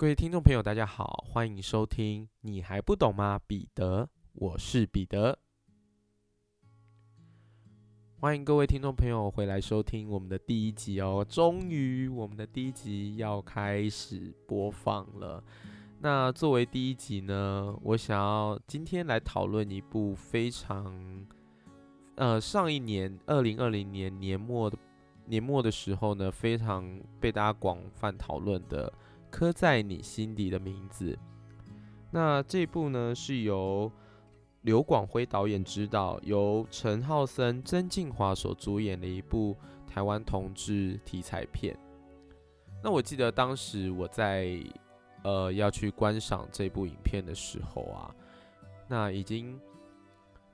[0.00, 2.26] 各位听众朋友，大家好，欢迎收听。
[2.40, 4.08] 你还不懂吗，彼得？
[4.32, 5.38] 我是彼得。
[8.18, 11.22] 欢迎各位听众朋友回来收听我们的第一集哦。
[11.28, 15.44] 终于，我们的第一集要开始播放了。
[15.98, 21.26] 那作为第一集呢，我想要今天来讨论一部非常，
[22.14, 24.78] 呃，上一年二零二零年年末的
[25.26, 28.90] 年末的时候呢，非常被大家广泛讨论的。
[29.30, 31.16] 刻在你心底的名字。
[32.10, 33.90] 那这部呢是由
[34.62, 41.74] 刘广辉导演执导，由陈浩森、曾静华所主演的一部台湾同志题材片。
[42.82, 44.58] 那我记得当时我在
[45.22, 48.14] 呃要去观赏这部影片的时候啊，
[48.88, 49.58] 那已经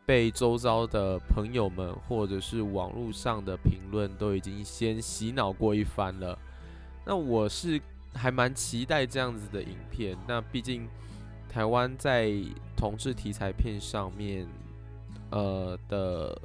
[0.05, 6.39] 被周遭的朋友们或者是网络上的评论都已经先洗脑过一番了。
[7.05, 7.81] 那我是。
[8.17, 10.17] 还蛮期待这样子的影片。
[10.27, 10.89] 那毕竟
[11.49, 12.33] 台湾在
[12.77, 14.47] 同志题材片上面，
[15.31, 16.43] 呃的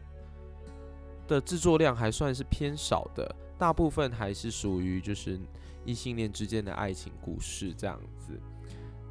[1.27, 5.39] 的制作量还算是偏少的，大部分还是属于就是
[5.85, 8.39] 异性恋之间的爱情故事这样子。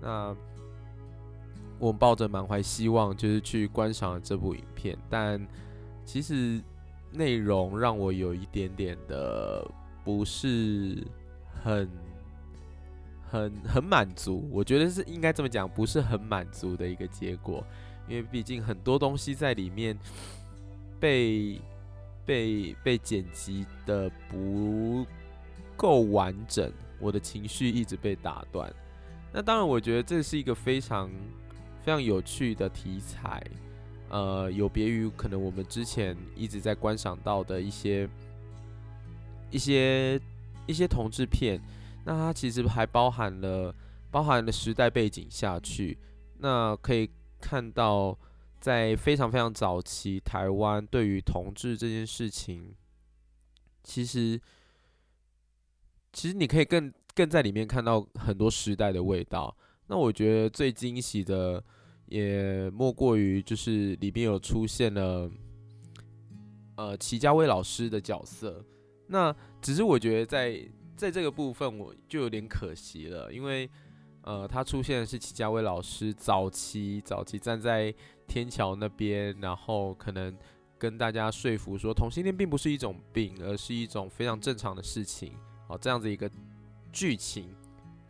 [0.00, 0.36] 那
[1.78, 5.44] 我抱着满怀希望，就是去观赏这部影片，但
[6.04, 6.62] 其实
[7.10, 9.66] 内容让我有一点点的
[10.04, 11.06] 不是
[11.64, 11.88] 很。
[13.30, 17.64] 很很满足，我觉得是应该这么讲，不是很满足的一个结果，
[18.08, 19.96] 因为毕竟很多东西在里面
[20.98, 21.60] 被
[22.26, 25.06] 被被剪辑的不
[25.76, 28.68] 够完整，我的情绪一直被打断。
[29.32, 31.08] 那当然，我觉得这是一个非常
[31.84, 33.40] 非常有趣的题材，
[34.08, 38.08] 呃，有别于可能我们之前一直在观赏到的一些
[39.52, 40.20] 一些
[40.66, 41.60] 一些同志片。
[42.04, 43.74] 那它其实还包含了
[44.10, 45.98] 包含了时代背景下去，
[46.38, 47.08] 那可以
[47.40, 48.18] 看到，
[48.58, 52.74] 在非常非常早期，台湾对于同志这件事情，
[53.84, 54.40] 其实
[56.12, 59.54] 其实你可以更更在里面看到很多时代的味道。
[59.86, 61.62] 那我觉得最惊喜的，
[62.06, 65.30] 也莫过于就是里面有出现了，
[66.76, 68.64] 呃，齐家威老师的角色。
[69.08, 70.66] 那只是我觉得在。
[71.00, 73.68] 在这个部分我就有点可惜了，因为
[74.22, 77.92] 呃，他出现的是齐家威老师早期早期站在
[78.28, 80.36] 天桥那边，然后可能
[80.78, 85.32] 跟大家说服说同性恋并不是一种病，而是一种非常正常的事情，
[85.66, 86.30] 好这样子一个
[86.92, 87.48] 剧情。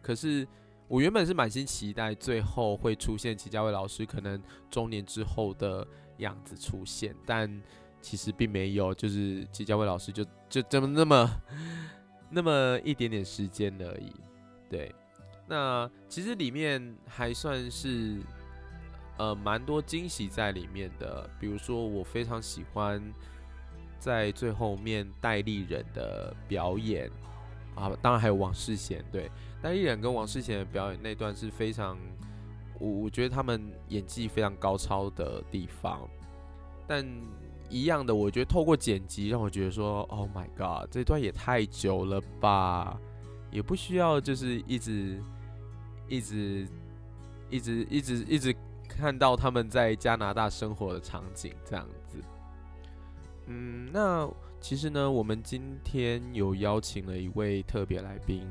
[0.02, 0.44] 可是
[0.88, 5.86] 我原本是满心期待最后会出现齐家威老师可能中年之后的
[6.18, 7.48] 样子出现，但
[8.02, 11.30] 其实并没有，就是齐家威老师就就这么那么。
[12.30, 14.14] 那么一点点时间而已，
[14.68, 14.94] 对。
[15.48, 18.20] 那其实里面还算是
[19.18, 23.02] 呃蛮多惊喜在里面的，比如说我非常喜欢
[23.98, 27.10] 在最后面戴立人的表演
[27.74, 29.28] 啊，当然还有王世贤，对，
[29.60, 31.98] 戴立人跟王世贤的表演那段是非常，
[32.78, 36.08] 我我觉得他们演技非常高超的地方，
[36.86, 37.04] 但。
[37.70, 42.98] 一样的，我觉得透过剪辑让我觉得说，Oh my god，这段也太久了吧，
[43.50, 45.22] 也不需要就是一直
[46.08, 46.68] 一直
[47.48, 48.54] 一直一直一直
[48.88, 52.18] 看到他们在加拿大生活的场景这样子。
[53.46, 54.28] 嗯，那
[54.60, 58.46] 其实呢，我们今天有邀请了一位特别来宾，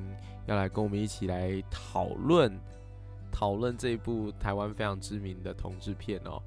[0.48, 2.58] 要来跟我们一起来讨论
[3.32, 6.42] 讨论这部台湾非常知名的同志片哦。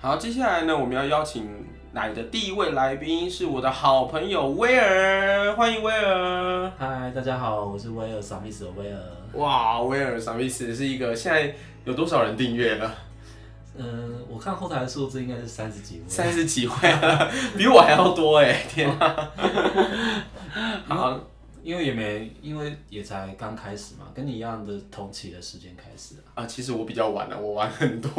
[0.00, 1.50] 好，接下来呢，我们要邀请
[1.92, 6.70] 来的第一位来宾是我的好朋友威尔，欢迎威尔。
[6.78, 9.00] 嗨，大家好，我是威尔萨米斯的威尔。
[9.32, 11.52] 哇，威尔萨米斯是一个现在
[11.84, 12.94] 有多少人订阅了？
[13.76, 16.02] 嗯，我看后台的数字应该是三十几位。
[16.06, 16.74] 三十几位，
[17.58, 18.62] 比我还要多哎！
[18.68, 19.30] 天啊。
[20.86, 21.20] 好。
[21.68, 26.46] 因为也没，因为也才刚开始嘛，跟你一样的同期的时间开始啊。
[26.46, 28.10] 其实我比较晚了，我晚很多。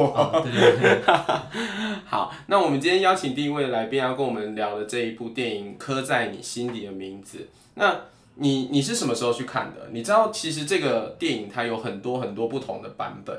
[0.43, 1.01] 对对对。
[2.05, 7.37] 好，那我们今天邀请第一位来宾要跟我们聊的这一部电影《刻在你心底的名字》。
[7.73, 8.01] 那
[8.35, 9.89] 你你是什么时候去看的？
[9.91, 13.35] 你知道其实这个电影它有很多很多不同的版本。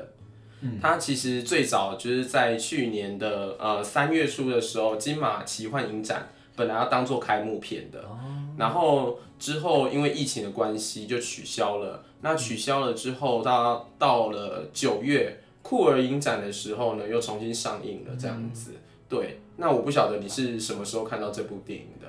[0.59, 0.77] 嗯。
[0.81, 6.27] 它其实最早就是在去年的呃三月初的时候，金马奇幻影展
[6.57, 8.01] 本来要当做开幕片的。
[8.01, 8.19] 哦。
[8.57, 9.17] 然后。
[9.41, 12.03] 之后因为疫情的关系就取消了。
[12.21, 18.73] 那取消了之后，到到了九月酷儿影展的时候呢，又重新上映了这样子。
[19.09, 22.07] 对，那我不晓得你是什么时候看到这部电影的？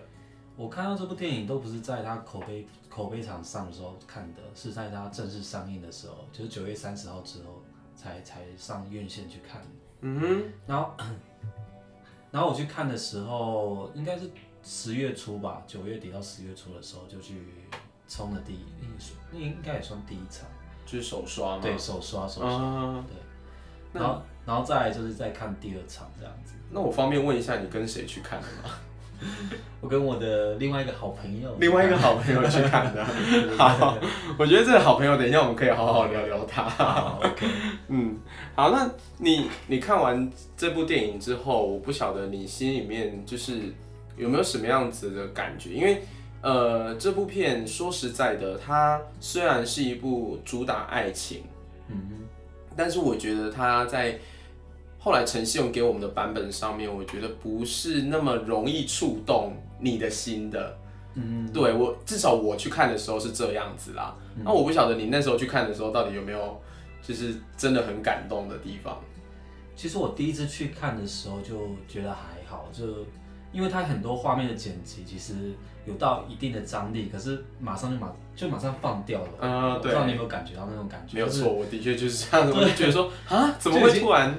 [0.55, 7.62] 我看到这部电影都不是在它口碑口碑场上的时候看的，是在它正式上映的时候，就是九月三十号之后
[7.96, 9.62] 才才上院线去看。
[10.02, 10.93] 嗯哼，然后
[12.31, 14.31] 然后我去看的时候，应该是
[14.62, 17.35] 十月初吧，九月底到十月初的时候就去
[18.09, 18.59] 冲了第一，
[19.32, 20.47] 那应该也算第一场，
[20.87, 21.62] 就是手刷嘛。
[21.62, 26.55] 对手刷手刷，啊，对，然后然后再来就是再看第二场这样子。
[26.70, 28.75] 那我方便问一下，你跟谁去看的吗？
[29.81, 33.05] 我跟我的另外一个好朋友，另外一个好朋友去看的。
[33.56, 33.97] 好，
[34.37, 36.69] 我觉得这个好朋友，等一下我们可以好好聊聊他。
[36.69, 37.47] 好 OK，
[37.87, 38.19] 嗯，
[38.56, 43.73] 好，那你你看完这部电影之后，我不晓得你心里面就是
[44.17, 45.70] 有没有什么样子的感觉？
[45.70, 46.03] 因为
[46.41, 51.44] 呃，这部片说实在的，它虽然是一部主打爱情，
[51.88, 51.97] 嗯，
[52.76, 54.19] 但是我觉得它在
[54.99, 60.79] 后来呈现给我们的版本上面，我觉得不是那么容易触动你的心的。
[61.15, 64.17] 嗯，对我至少我去看的时候是这样子啦。
[64.43, 66.61] 那我不晓得你那时候去看的时候，到底有没有
[67.03, 68.99] 就是真的很感动的地方？
[69.76, 72.85] 其实我第一次去看的时候就觉得还好，就
[73.53, 75.53] 因为它很多画面的剪辑其实
[75.87, 79.47] 有到一定的张力，可是马上就马就马上放掉了。
[79.47, 81.15] 啊，对不知道你有没有感觉到那种感觉？
[81.15, 84.35] 没有错，我的确就是这样子，我就觉得说 啊，怎么会突然？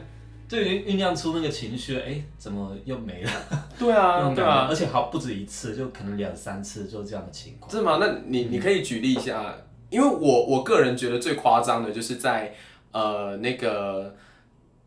[0.46, 3.32] 就已经酝酿出那个情绪了，哎、怎么又没了？
[3.80, 7.72] 对啊， 对啊，而且好不止一次，就可能两三次，就这样的情况。
[7.72, 7.98] 是吗？
[8.00, 9.56] 那你你可以举例一下，
[9.90, 12.54] 因为我我个人觉得最夸张的就是在
[12.92, 14.14] 呃那个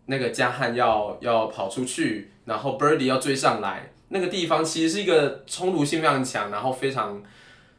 [0.04, 7.22] 那个加汉要要跑出去，然后 Birdy 要追上来，那个地方其实是一个冲突性非常强，然后非常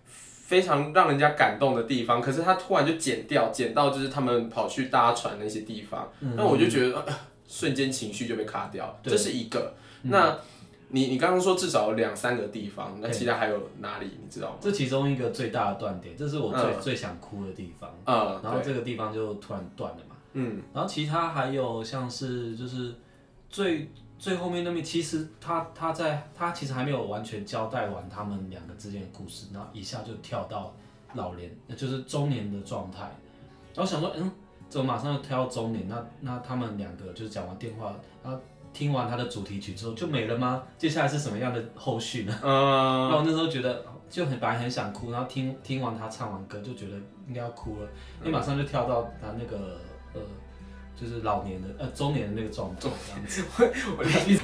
[0.06, 7.14] 非常让人家感动的地方，可是他突然就剪掉，剪到就是他们跑去搭船那些地方，那我就觉得、呃
[7.50, 9.74] 瞬间情绪就被卡掉，对这是一个。
[10.02, 10.38] 那
[10.90, 14.58] 你你刚刚说至少有两三个地方，那其他还有哪里你知道吗？
[14.60, 17.90] 这其中一个最大的断点，这是我最、嗯最想哭的地方。
[18.06, 20.16] 嗯，然后，这个地方就突然断了嘛。
[20.34, 22.94] 嗯然后其他还有像是就是
[23.50, 23.90] 最
[24.20, 30.74] 最后面那边，其实他他在他其实还没有完全交代完他们两个之间的故事，然后一下就跳到
[31.14, 33.02] 老年，那就是中年的状态。
[33.74, 34.32] 然后想说，嗯，
[34.68, 35.88] 怎么马上就跳到中年？
[35.88, 38.40] 那那他们两个就是讲完电话，然后
[38.74, 40.64] 听完他的主题曲之后就没了吗？
[40.78, 42.32] 接下来是什么样的后续呢？
[42.42, 46.98] 然 嗯，后我那时候觉得就很本来很想哭，然后听听完他唱完歌就觉得
[47.28, 47.88] 应该要哭了，
[48.24, 49.80] 你马上就跳到他那个
[50.14, 50.22] 呃，
[51.00, 53.44] 就是老年的呃中年的那个状态这样子。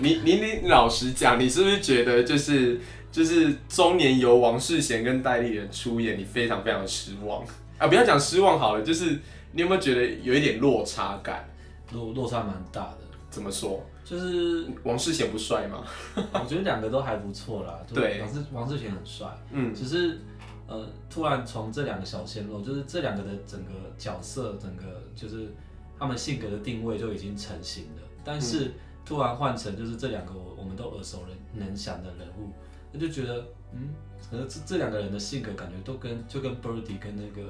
[0.01, 2.79] 你你你老实讲，你是不是觉得就是
[3.11, 7.43] 就是中年由王世贤跟戴立人出演，你非常非常的失望
[7.77, 7.87] 啊？
[7.87, 9.19] 不要讲失望好了，就是
[9.51, 11.49] 你有没有觉得有一点落差感？
[11.91, 12.97] 落落差蛮大的，
[13.29, 13.83] 怎么说？
[14.05, 15.83] 就是王世贤不帅吗？
[16.15, 17.79] 我觉得两个都还不错啦。
[17.93, 20.19] 对王世王世贤很帅，嗯只是
[20.67, 25.53] 呃突然从这两个小鲜肉，就是这两个的整个角色，整个就是
[25.99, 28.73] 他们性格的定位就已经成型了，但是
[29.05, 31.23] 突然换成就是这两个我我们都耳熟
[31.53, 32.51] 能能详的人物，
[32.91, 33.89] 那就觉得嗯，
[34.29, 37.49] 可能这这两个人的性格感觉都跟就跟 Birdy 跟那个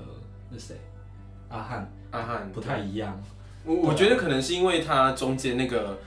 [0.50, 0.76] 那谁
[1.50, 3.22] 阿汉阿汉不太一样。
[3.66, 5.98] 我我觉得可能是因为他中间那个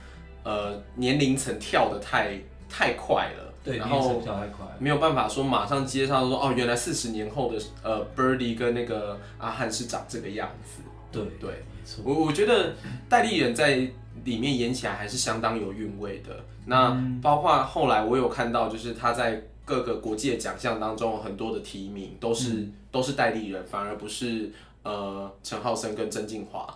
[0.43, 2.38] 呃年龄层跳的太
[2.69, 4.67] 太快了，对，然年龄后跳太快。
[4.79, 10.83] 没有办法说马上接上说哦，原来四十年后的呃 Birdy 跟那个阿汉是长这个样子。
[11.11, 12.02] 对对，没错。
[12.05, 12.75] 我我觉得
[13.09, 13.88] 戴立人在
[14.25, 16.45] 里面演起来还是相当有韵味的。
[16.66, 24.50] 那嗯包括后来我有看到，就是他在各个国际的奖项当中，很多的提名都是、嗯都是戴立人，反而不是
[24.83, 26.66] 呃陈浩森跟曾静华。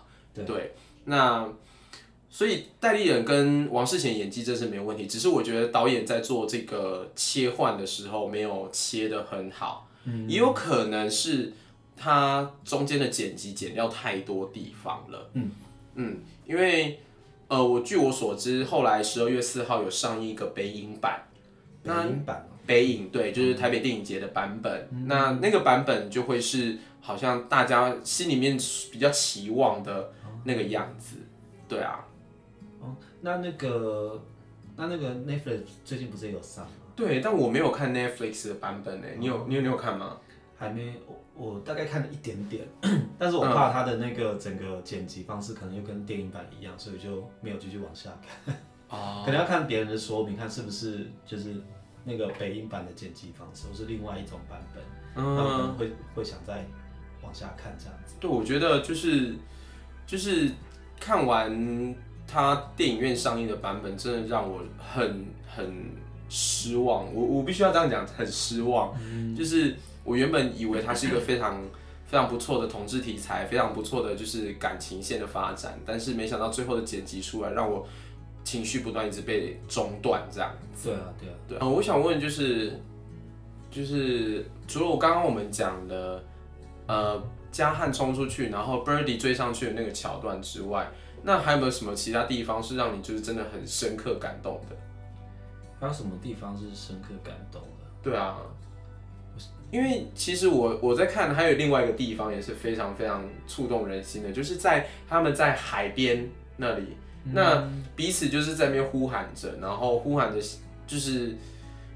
[0.47, 0.75] 对
[1.05, 1.49] 那
[2.29, 11.53] 所以戴立人跟王世贤演技真是没有问题，只是我觉得导演在做这个切换的时候没有切得很好，嗯也有可能是
[12.03, 15.31] 他中间的剪辑剪掉太多地方了。
[15.35, 15.51] 嗯
[15.97, 16.17] 嗯，
[16.47, 16.99] 因为
[17.49, 21.29] 呃，我据我所知，后来十二月四号有上映一个北影版，
[21.83, 24.89] 北影版哦北影对，就是台北电影节的版本。
[25.07, 28.57] 那那个版本就会是好像大家心里面
[28.91, 30.13] 比较期望的
[30.45, 31.17] 那个样子。
[31.69, 32.07] 对啊，
[32.81, 34.23] 哦，那那个
[34.77, 36.71] 那那个 Netflix 最近不是也有上吗？
[36.97, 39.07] 对，但我没有看 Netflix 的版本呢。
[39.19, 40.17] 你有你有你有看吗？
[40.57, 40.95] 还没，
[41.41, 42.67] 我我大概看了一点点，
[43.19, 48.11] 但是我怕它的那个整个剪辑方式可能又跟电影版一样，所以就没有继续往下
[48.45, 48.55] 看。
[48.91, 51.55] 哦， 可能要看别人的说明，看是不是就是
[52.05, 54.83] 那个北影版的剪辑方式，或是另外一种版本，
[55.15, 56.67] 那我可嗯，能会会想再
[57.23, 58.15] 往下看这样子。
[58.21, 59.35] 对，我觉得就是
[60.07, 60.51] 就是
[60.99, 61.95] 看完
[62.27, 65.75] 它电影院上映的版本，真的让我很很
[66.29, 67.13] 失望。
[67.15, 68.95] 我我必须要这样讲，很失望。
[69.37, 71.61] 就是我原本以为它是一个非常
[72.07, 77.87] 非常不错的同志题材，非常不错的就是感情线的发展，但是没想到最后的剪辑出来，让我
[78.43, 80.89] 情绪不断一直被中断，这样子。
[80.89, 82.81] 对啊，对啊，对，啊，我想问就是
[83.71, 86.25] 就是除了我刚刚我们讲的，
[86.87, 90.91] 呃，加汉冲出去，然后 Birdy 追上去的那个桥段之外，
[91.23, 94.77] 那还有没有什么其他地方是让你就是真的很深刻感动的？
[95.79, 97.87] 还有什么地方是深刻感动的？
[98.03, 98.39] 对啊，
[99.71, 106.85] 因为其实我我在看还有另外一个地方也是非常非常触动人心的，就是在他们在海边那里，
[107.33, 110.41] 那彼此就是在那边呼喊着，然后呼喊着
[110.87, 111.37] 就是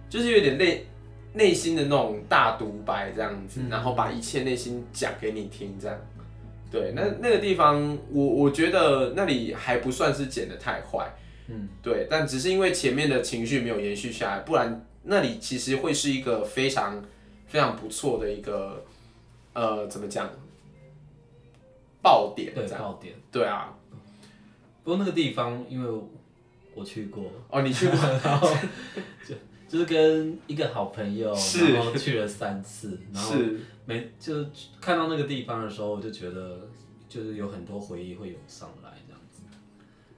[0.09, 0.87] 就是有点内
[1.33, 5.99] 内心的那种大独白这样子，然后把一切内心讲给你听这样。
[6.71, 11.09] 对，那那个地方我我觉得那里还不算是剪得太坏，
[11.49, 17.01] 嗯，对，但只是因为前面的情绪没有延续下来，不然那里其实会是一个非常
[17.55, 18.85] 非常不错的一个
[19.53, 20.29] 呃怎么讲
[22.03, 22.81] 爆点对，样。
[22.81, 23.15] 爆点。
[23.31, 23.73] 对啊，
[24.83, 26.03] 不过那个地方，因为
[26.75, 27.95] 我去过，哦，你去过
[28.25, 28.49] 然后
[29.25, 29.37] 就
[29.69, 34.35] 就是跟一个好朋友，是然后去了三次，然后是每就
[34.81, 36.59] 看到那个地方的时候，我就觉得
[37.09, 39.43] 就是有很多回忆会涌上来这样子。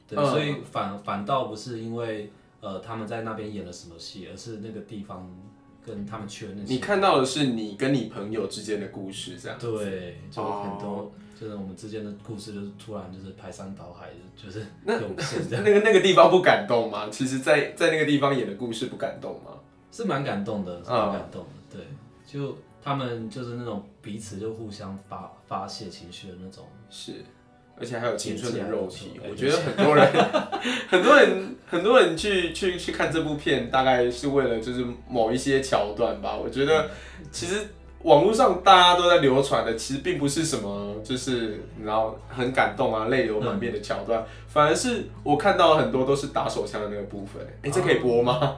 [0.09, 5.31] 对，嗯所以反反倒不是因为呃他们在那边演了什么戏，而是那个地方
[5.87, 6.73] 跟他们去的那些。
[6.75, 9.57] 你看到的是你跟你朋友之间的故事这样。
[9.59, 17.11] 对，就很多、哦就是我们之间的故事，就是突然就是排山倒海，就是那涌现这样， 那个那个地方不感动吗？
[17.11, 19.50] 其实在，在那个地方演的故事不感动吗？
[19.93, 21.76] 是蛮感动的，是嗯蛮感动的。
[21.76, 21.87] 对，
[22.26, 26.64] 就他们就是那种彼此就互相发发泄情绪的那种。
[26.88, 27.23] 是，
[27.78, 30.11] 而且还有青春的肉体我觉得很多人，
[30.88, 36.35] 很多人，很多人去去去看这部片，大概是为了就是某一些桥段吧。
[36.37, 36.88] 我觉得
[37.30, 37.56] 其实
[38.02, 47.47] 网络上大家都在流传的，其实并不是什么就是你知道很感动啊、泪流满面的桥段，反而是我看到很多都是打手枪的那个部分。
[47.62, 48.56] 哎、这可以播吗？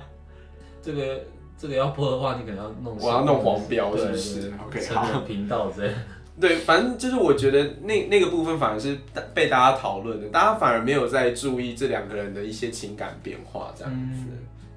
[0.80, 1.20] 这个
[1.58, 5.94] 这个要播的话，你可能要弄，我要弄黄标对是不是 OK，成人频道之类的。
[6.40, 8.96] 对，反正就是我觉得那那个部分反而是
[9.34, 14.24] 被大家讨论的，大家反而没有在注意这两个人的一些情感变化这样子，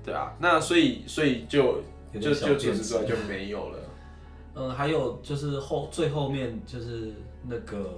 [0.03, 1.81] 对啊，那所以所以就
[2.13, 3.77] 就就点小变就是出来就没有了。
[4.55, 7.13] 嗯， 还有就是后最后面就是
[7.47, 7.93] 那个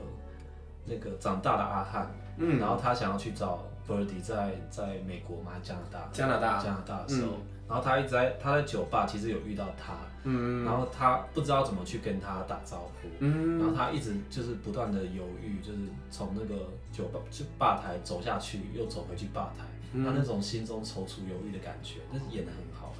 [0.85, 6.09] 那个长大的阿汉，嗯然后他想要去找 Birdy 在在美国嘛，加拿大？
[6.11, 7.31] 加拿大加拿大的时候，
[7.67, 9.93] 然后他一直在他在酒吧其实有遇到他，
[10.23, 10.65] 嗯。
[10.65, 13.59] 然后他不知道怎么去跟他打招呼，嗯。
[13.59, 19.63] 然后他一直就是不断的犹豫，就是从那个酒吧就吧台走下去，又走回去吧台，
[19.93, 20.03] 嗯。
[20.03, 22.93] 他那种心中踌躇犹豫的感觉，但是演的很好。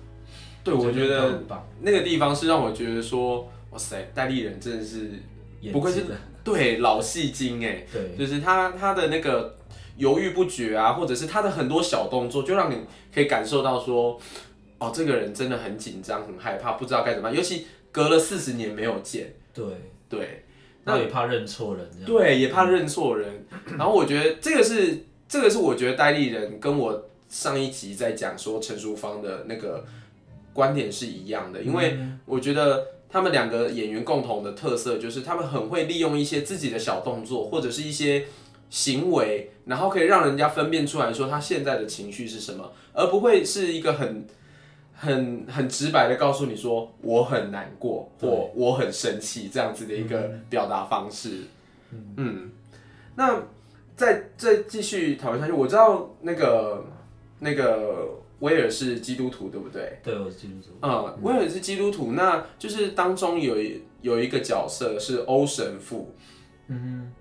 [0.64, 5.12] 对，我觉得很棒，那个地方是让我觉得说，哇塞，戴立人真的是
[5.60, 6.08] 演不愧是技
[6.42, 8.16] 对老戏精哎，对。
[8.18, 9.58] 就是他他的那个
[9.98, 12.78] 犹豫不决啊，或者是他的很多小动作，就让你
[13.14, 14.18] 可以感受到说，
[14.88, 17.36] 哦，这个人真的很紧张、很害怕，不知道该怎么办。
[17.36, 19.66] 尤其隔了四十年没有见，对，
[20.10, 20.44] 对
[20.84, 21.90] 那也怕认错人。
[22.06, 23.46] 对，也怕认错人。
[23.78, 29.86] 然后我觉得这个是这个是我觉得戴立人跟我上一集在讲说陈淑芳的那个
[30.54, 32.88] 观点是一样的，因为我觉得。
[33.14, 38.26] 他们两个演员共同的特色就是，他们很会利用一些自己的小动作，或者是一些
[38.72, 44.26] 行为，然后可以让人家分辨出来说他现在的情绪是什么，而不会是一个很
[45.04, 51.42] 很很直白的告诉你说我很难过或我很生气这样子的一个表达方式。
[52.16, 52.50] 嗯，
[53.16, 53.44] 那
[53.98, 56.86] 再再继续讨论下去，我知道那个
[57.40, 58.08] 那个
[58.40, 60.00] 威尔是基督徒，对不对？
[60.02, 60.70] 对，我是基督徒。
[60.82, 66.16] 嗯，威尔是基督徒，那就是当中有一有一个角色是欧神父，
[66.70, 67.12] 嗯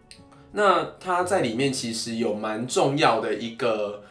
[0.53, 4.05] 那他在里面其实有蛮重要的一个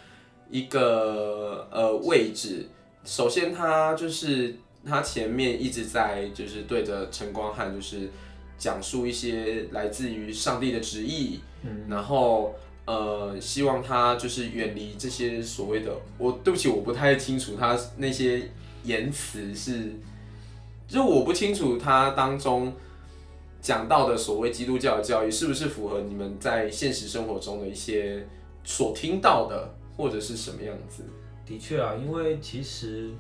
[0.50, 2.68] 一个呃位置。
[3.04, 4.56] 首先，他就是
[4.86, 8.10] 他前面一直在就是对着陈光汉就是
[8.58, 12.56] 讲述一些来自于上帝的旨意，嗯然后
[12.86, 18.50] 呃希望他就是远离这些所谓的我对不起我不太清楚他那些
[18.84, 19.92] 言辞是，
[20.88, 22.74] 就我不清楚他当中。
[23.64, 28.28] 讲到的所谓基督教的教育，是不是符合你们在现实生活中的一些
[28.64, 31.04] 所听到的，或者是什么样子？
[31.46, 33.12] 的确啊，因为其实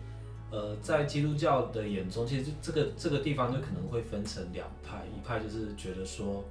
[0.51, 6.43] 呃，在基督教的眼中，其实这个这个地方就可能会分成两派，一派就是觉得说，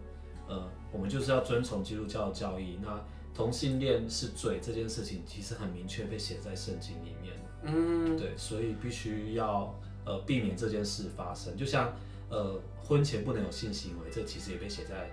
[0.49, 2.99] 呃，我们就是要遵从基督教的教义，那
[3.35, 7.35] 同性恋是罪这件事情，其实很明确被写在圣经里面。
[7.63, 11.55] 嗯，对，所以必须要呃避免这件事发生。
[11.57, 11.95] 就像
[12.31, 15.11] 呃婚前不能有性行为，这其实也被写在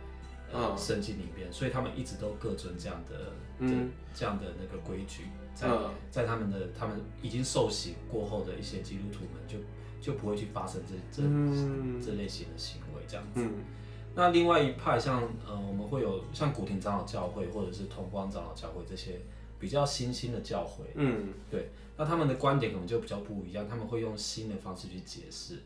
[0.53, 5.23] 呃嗯圣经里面，所以他们一直都各遵这样的嗯这样的那个规矩，
[5.57, 5.89] 在嗯。
[6.11, 9.57] 在他们的他们已经受洗过后的一些基督徒们就
[9.99, 12.01] 就不会去发生这这、嗯。
[12.01, 13.41] 这类型的行为这样子。
[13.41, 13.63] 嗯。
[14.15, 19.19] 那另外一派像呃我们会有像古亭长老教会或者是同光长老教会这些
[19.59, 21.33] 比较新兴的教会，嗯。
[21.49, 25.63] 对那他们的观点可能就比较不一样，他们会用新的方式去解释，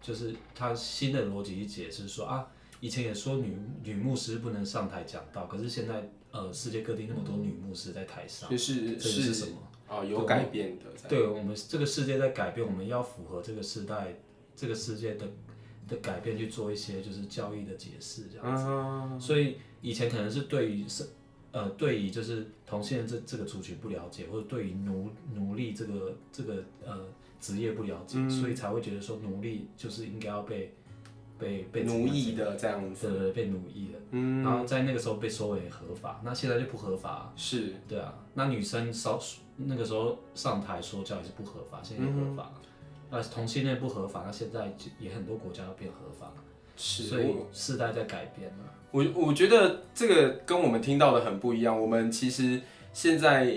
[0.00, 2.46] 就是他新的逻辑去解释说啊，
[2.82, 9.56] 以前也说女女牧师不能上台讲道，可是现在呃世界各地那么多女牧师在台上，就是这个是什么？
[9.88, 14.16] 哦，有改变的，对我们这个世界在改变，我们要符合这个时代
[14.56, 15.28] 这个世界的
[15.86, 18.64] 的改变去做一些就是教义的解释这样子。
[18.66, 21.06] 嗯所以以前可能是对于是
[21.52, 27.06] 呃对于就是同性恋这这个族群不了解，或者对于奴奴隶这个这个呃
[27.38, 30.74] 职业不了解，嗯所以才会觉得说奴隶就是应该要被
[31.42, 39.18] 被被奴役的这样子，对对对被奴役的，嗯，然后在那个时候被收为合法，那现在就不合法，是对啊，那女生稍
[39.56, 42.52] 那个时候上台说教也是不合法，现在合法。
[43.10, 46.32] 那同性恋不合法，那现在就也很多国家要变合法，
[46.76, 48.64] 是，所以世代在改变了。
[48.90, 51.78] 我我觉得这个跟我们听到的很不一样。
[51.78, 52.60] 我们其实
[52.94, 53.54] 现在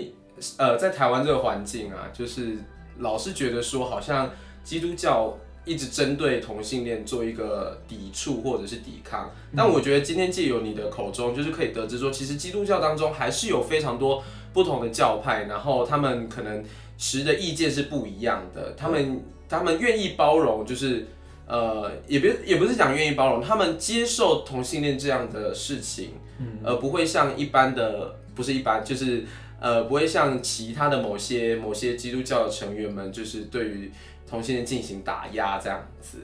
[0.58, 2.58] 呃在台湾这个环境啊，就是
[2.98, 4.30] 老是觉得说好像
[4.62, 5.34] 基督教
[5.66, 9.30] 一直针对同性恋做一个抵触或者是抵抗。
[9.54, 16.64] 但我觉得今天借由你的口中，就是可以得知说，其实基督教当中还是有非常多不同的教派，然后他们可能
[16.96, 21.08] 持的意见是不一样的，他们他们愿意包容，就是。
[21.48, 29.24] 呃，也别也不是讲愿意包容，他们接受同性恋这样的事情，嗯而不会像一般的，不是一般，就是
[29.58, 33.90] 呃，不会像其他的某些某些基督教的成员们，就是对于
[34.28, 36.18] 同性恋进行打压这样子。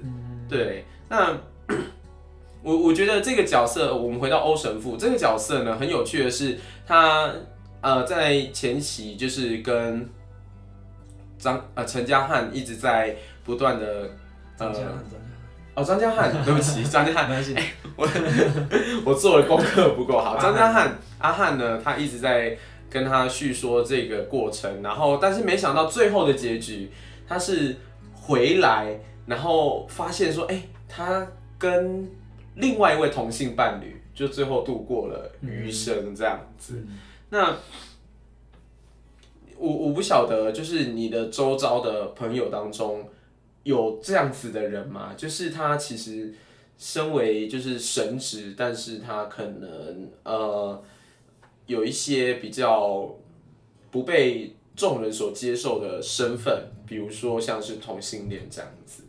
[0.48, 1.36] 对，那
[2.62, 7.32] 我我觉得这个角色，我们回到欧神父这个角色呢，很有趣的是，他
[7.80, 10.08] 呃在前期就是跟
[11.38, 14.10] 张呃陈嘉汉一直在不断的
[14.56, 14.72] 张
[15.74, 17.56] 哦张嘉翰， 对不起张家翰汉，没关系。
[19.04, 20.36] 我做的功课不够好。
[20.36, 22.56] 张家汉阿汉呢，他一直在
[22.90, 26.90] 跟他叙说这个过程，然后但是没想到最后的结局，
[27.26, 27.76] 他是
[28.14, 31.26] 回来，然后发现说，哎、他
[31.58, 32.10] 跟
[32.56, 36.74] 另外一位同性伴侣就最后度过了余生这样子。
[36.86, 36.98] 嗯
[37.30, 37.50] 那
[39.56, 43.02] 我我不晓得，就是你的周遭的朋友当中
[43.64, 45.14] 有这样子的人吗？
[45.16, 46.34] 就是他其实
[46.76, 50.82] 身为就是神职，但是他可能呃
[51.66, 53.14] 有一些比较
[53.90, 59.04] 不被众人所接受的身份，比如说像是同性恋这样子。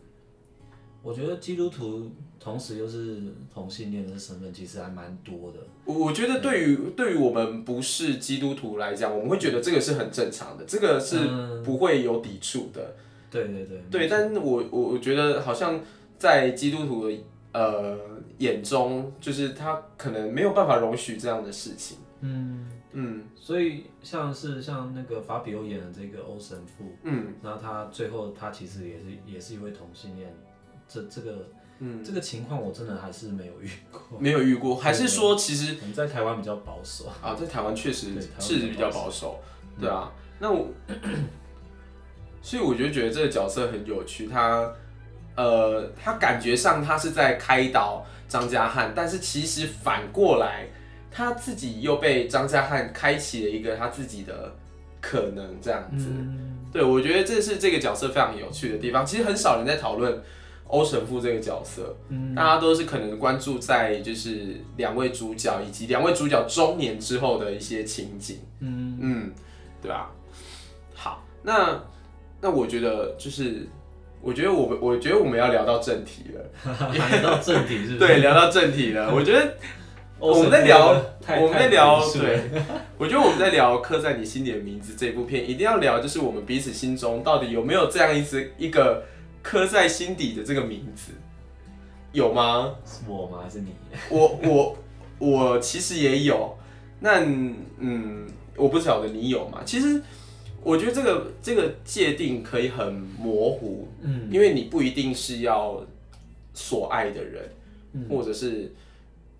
[1.01, 3.17] 我觉得基督徒同时又是
[3.53, 5.59] 同性恋的身份，其实还蛮多的。
[5.83, 12.95] 我我觉得对于对于我们不是基督徒来讲，我们会觉得这个是很正常的，这个是嗯不会有抵触的。
[13.41, 15.82] 对对对，对，但是我我我觉得好像
[16.19, 17.17] 在基督徒的
[17.52, 17.98] 呃
[18.38, 21.98] 眼中，就是他可能没有办法容许这样的事情。
[22.22, 23.24] 嗯，嗯。
[23.36, 27.34] 所以像是像那个法比欧演的这个欧神父，嗯。
[27.41, 30.34] 那他最后他其实也是也是一位同性恋，
[30.88, 34.19] 这这个嗯，这个情况我真的还是没有遇过。
[34.19, 39.39] 没有遇过，还是说其实我们在台湾比较保守，啊，在台湾确实是比较保守，
[39.80, 40.10] 对啊。
[40.39, 40.67] 那我，
[42.43, 44.69] 所以我就觉得这个角色很有趣，他
[45.36, 50.67] 呃，他感觉上他是在开导张家汉，但是其实反过来，
[51.10, 54.53] 他自己又被张家汉开启了一个他自己的
[55.01, 56.08] 可能，这样子。
[56.10, 59.06] 嗯，对，我觉得这是这个角色非常有趣的地方。
[59.06, 60.21] 其实很少人在讨论
[60.67, 69.32] 欧神父这个角色，嗯大家都是可能关注在就是两位主角以及两位主角中年之后的一些情景，嗯，嗯，
[69.82, 70.12] 对吧？
[70.93, 71.82] 好，那
[72.43, 73.65] 那我觉得就是，
[74.21, 77.97] 我觉得我们我觉得我们要聊到正题了， 聊到正题是是？
[77.97, 79.15] 对，聊到正题了。
[79.15, 79.56] 我觉得
[80.19, 81.01] 我们在聊
[81.39, 82.41] 我们在聊对，
[82.97, 89.06] 我觉得我们在聊《刻在你心里的名字》这部片，一定要聊就是我们彼此心中到底有没有这样一只一个
[89.41, 91.13] 刻在心底的这个名字，
[92.12, 92.75] 有吗？
[92.86, 93.39] 是我吗？
[93.41, 93.73] 还是你？
[94.10, 94.77] 我我
[95.17, 96.58] 我其实也有，
[96.99, 97.21] 那
[97.79, 98.27] 嗯，
[98.58, 99.62] 我不晓得你有吗？
[99.65, 100.01] 其实
[100.63, 105.86] 我觉得这个这个界定可以很模糊，嗯因为你不一定是要
[106.54, 107.49] 所爱的人，
[107.93, 108.71] 嗯或者是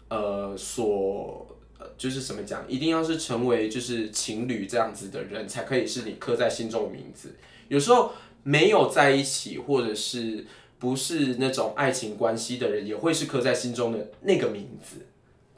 [0.10, 1.48] 呃所
[1.80, 7.36] 呃就是怎么讲，一定要是成为就是情侣这样子的人才可以是你刻在心中的名字。
[7.70, 8.12] 有时候
[8.44, 10.46] 没有在一起，或者是
[10.78, 14.98] 不是那种爱情关系的人，也会是刻在心中的那个名字。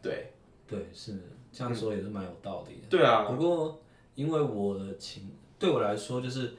[0.01, 0.31] 对，
[0.67, 1.17] 对，是
[1.51, 2.87] 这样说也是蛮有道理的。
[2.89, 3.81] 对啊，不过
[4.13, 6.53] 因为我的情对我来说就是，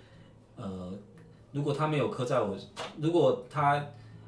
[0.56, 0.92] 呃，
[1.52, 2.56] 如果他没有刻在我，
[3.00, 3.85] 如果他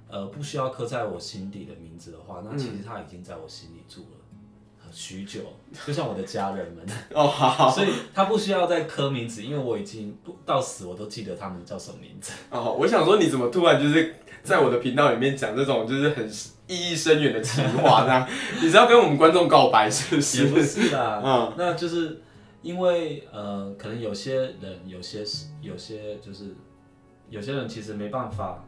[0.09, 4.07] 呃不需要刻在我心底的名字的话，那其实他已经在我心里住了。
[4.81, 5.41] 呃许久，
[5.87, 12.33] 就像我的家人们， 哦，好好所以他不需要再刻名字，因为我已经不到死我都记得他们叫什么名字。
[12.49, 16.27] 哦，我想说你怎么突然就是在我的频道里面讲这种就是很
[16.67, 18.27] 意义深远的情话，这样
[18.63, 20.47] 你是要跟我们观众告白是不也是？
[20.47, 22.23] 不是啦， 嗯那就是
[22.63, 26.55] 因为呃，可能有些人有些是有些就是
[27.31, 28.65] 有些人其实没办法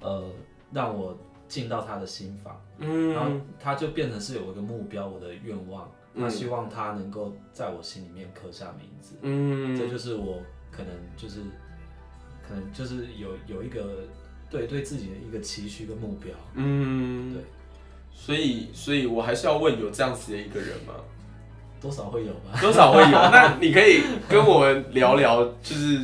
[0.00, 0.30] 呃
[0.72, 6.22] 让我进到他的心房，然后嗯他就变成是有一个目标，我的愿望，嗯。
[6.22, 9.76] 他希望他能够在我心里面刻下名字，嗯。
[9.76, 10.40] 这就是我
[10.72, 11.40] 可能就是
[12.48, 14.04] 可能就是有有一个
[14.50, 17.42] 对对自己的一个期许跟目标，嗯，对，
[18.12, 20.94] 所以所以我还是要问有这样子的一个人吗？
[21.84, 22.58] 多少会有吧。
[22.62, 23.10] 多少会有。
[23.30, 26.00] 那你可以跟我们聊聊，就是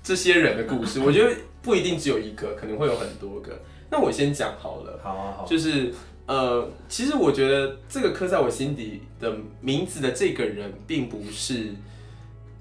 [0.00, 1.00] 这些人的故事。
[1.00, 3.60] 我觉得不一定只有一个，可能会有很多个。
[3.90, 5.92] 那我先讲好了，好啊，好啊，就是
[6.26, 11.74] 呃，其实我觉得这个刻在我心底的名字的这个人，并不是，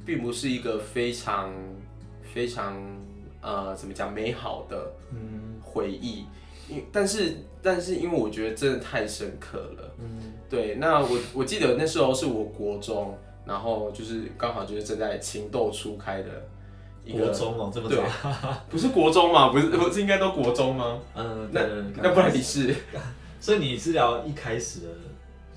[0.03, 1.53] 并不是一个非常
[2.33, 2.81] 非常
[3.41, 6.25] 呃怎么讲美好的嗯回忆。
[6.67, 16.29] 因但是但是因为我觉得真的太深刻了，嗯对，那我我记得那时候是我国中，然后就是刚好就是正在情窦初开的
[17.03, 18.03] 一个，国中哦，这么对早，
[18.69, 19.49] 不是国中嘛？
[19.49, 20.99] 不是不是应该都国中吗？
[21.15, 21.61] 嗯，那
[22.03, 22.75] 那不然你是
[23.41, 24.87] 所以你是聊一开始的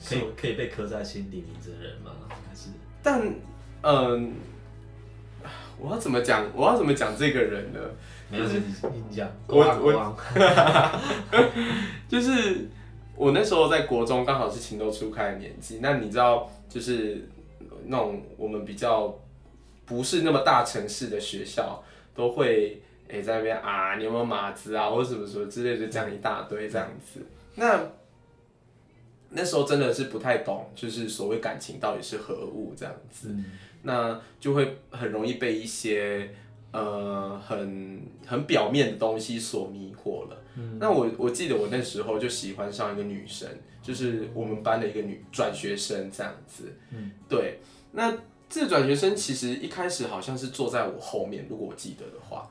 [0.09, 2.13] 可以是可以被刻在心底名字的人吗？
[2.29, 2.71] 还是
[3.03, 3.23] 但
[3.83, 4.33] 嗯、
[5.79, 6.47] 我要怎么讲？
[6.55, 7.79] 我要怎么讲这个人呢？
[8.31, 8.59] 没有你
[8.93, 10.17] 你你讲，我国王我国王，
[12.09, 12.69] 就是
[13.17, 15.79] 我那时候在国中，刚好是情窦初开的年纪。
[15.81, 17.29] 那你知道，就是
[17.87, 19.15] 那种我们比较
[19.87, 21.83] 不是那么大城市的学校，
[22.15, 27.25] 都会诶、在那边啊，你有没有马子啊，或者什么什么之类的，讲一大堆这样子。
[27.55, 27.81] 那
[29.31, 33.29] 那时候真的是不太懂，就是所谓感情到底是何物这样子。
[33.31, 33.45] 嗯
[33.81, 36.29] 那就会很容易被一些
[36.73, 40.37] 呃很很表面的东西所迷惑了。
[40.81, 43.49] 那我我记得我那时候就喜欢上一个女生，
[43.81, 46.75] 就是我们班的一个女转学生这样子。
[46.91, 47.61] 嗯，对。
[47.93, 48.17] 那
[48.49, 52.49] 这个转学生其实一开始好像是坐在我后面，如果我记得的话。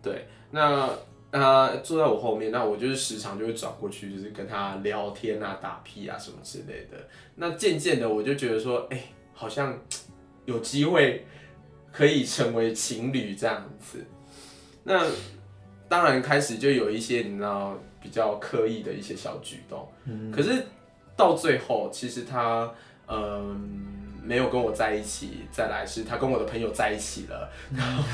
[0.00, 0.88] 对，那
[1.32, 6.96] 他坐在我后面，那我就是时常就会转过去，就是跟他聊天啊、打屁啊什么之类的。
[7.34, 9.02] 那渐渐的，我就觉得说，哎、
[9.34, 9.76] 好像
[10.44, 11.26] 有机会
[11.98, 14.06] 可以成为情侣这样子。
[14.84, 15.04] 那
[15.88, 19.90] 当然开始就有一些你知道比较刻意的一些小举动，
[20.32, 20.64] 可是
[21.16, 22.70] 到最后，其实他
[23.08, 28.04] 嗯、没有跟我在一起，再来是他跟我的朋友在一起了，然 后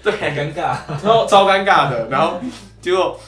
[0.00, 2.08] 对，好尴尬，然后超尴尬的。
[2.08, 2.38] 然后
[2.80, 3.18] 结果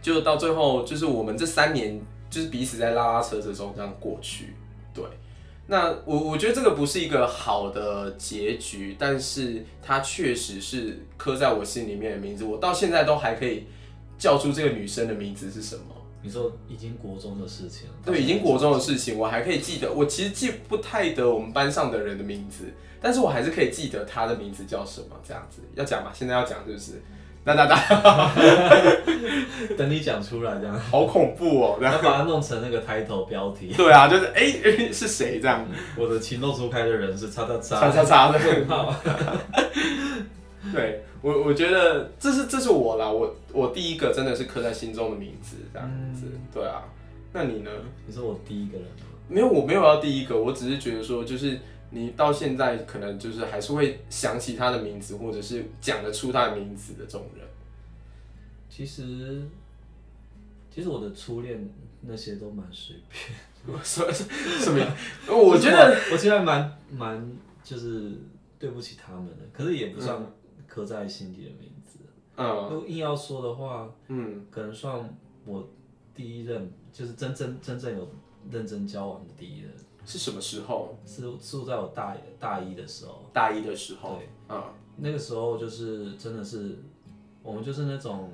[0.00, 4.54] 就到最后，就是我们这三年就是彼此在拉拉扯扯中这样过去。
[4.94, 5.02] 对，
[5.66, 12.44] 那我我觉得这个不是一个好的结局，但是它确实是刻在我心里面的名字。
[12.44, 13.64] 我到现在都还可以
[14.18, 15.84] 叫出这个女生的名字是什么。
[16.24, 19.92] 你说已经国中的事情，对，已经国中的事情，我还可以记得。
[19.92, 22.64] 我其实记不太得我们班上的人的名字，
[23.00, 25.08] 但是我还是可以记得她的名字叫什么。
[25.26, 26.12] 这样子要讲吗？
[26.14, 27.02] 现在要讲是不是？
[27.44, 27.76] 那那那，
[29.76, 31.78] 等你讲出来这样， 好恐怖哦！
[31.80, 33.72] 然后把它弄成那个抬头标题。
[33.76, 35.66] 对啊，就是哎、诶是谁这样？
[35.96, 38.38] 我的情窦初开的人是叉叉叉叉叉叉的。
[38.38, 38.94] 问号，
[40.72, 46.26] 对我，我觉得这是这是我啦，我我第一个真的是刻在心中的名字这样子。
[46.54, 46.82] 对啊，
[47.32, 47.70] 那你呢？
[48.06, 49.06] 你是我第一个人吗？
[49.28, 51.58] 没有，我没有要第一个，我只是觉得说，就是
[51.92, 57.46] 你到现在可能就是还是会想起他的名字，或者是讲得出他的名字的这种人。
[58.68, 59.42] 其实，
[60.70, 61.68] 其实我的初恋
[62.00, 63.82] 那些都蛮随便。
[63.84, 64.24] 什什
[64.58, 64.84] 什么？
[65.28, 68.12] 我觉得，我现在蛮蛮就是
[68.58, 70.20] 对不起他们的，可是也不算
[70.66, 71.98] 刻在心底的名字。
[72.34, 75.08] 嗯如果硬要说的话，嗯可能算
[75.44, 75.68] 我
[76.14, 78.08] 第一任，就是真正真正有
[78.50, 79.70] 认真交往的第一任，
[80.04, 80.96] 是什么时候？
[81.06, 83.28] 是是在我大大一的时候。
[83.32, 84.16] 大一的时候。
[84.16, 84.62] 对，嗯
[84.96, 86.78] 那个时候就是真的是，
[87.42, 88.30] 我们就是那种